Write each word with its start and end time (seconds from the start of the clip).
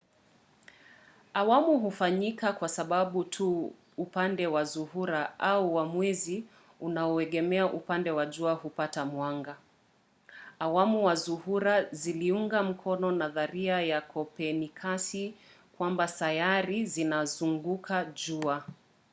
awamu 1.33 1.79
hufanyika 1.79 2.53
kwa 2.53 2.69
sababu 2.69 3.23
tu 3.23 3.73
upande 3.97 4.47
wa 4.47 4.63
zuhura 4.63 5.39
au 5.39 5.75
wa 5.75 5.85
mwezi 5.85 6.43
unaoegemea 6.79 7.65
upande 7.73 8.11
wa 8.11 8.25
jua 8.25 8.53
hupata 8.53 9.05
mwanga. 9.05 9.57
awamu 10.59 11.09
za 11.09 11.15
zuhura 11.15 11.83
ziliunga 11.83 12.63
mkono 12.63 13.11
nadharia 13.11 13.81
ya 13.81 14.01
kopernikasi 14.01 15.33
kwamba 15.77 16.07
sayari 16.07 16.85
zinazunguka 16.85 18.05
jua 18.05 18.63